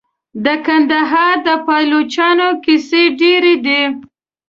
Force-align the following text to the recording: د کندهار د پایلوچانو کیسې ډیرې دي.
د 0.45 0.47
کندهار 0.65 1.33
د 1.47 1.49
پایلوچانو 1.65 2.47
کیسې 2.63 3.03
ډیرې 3.19 3.55
دي. 3.65 3.81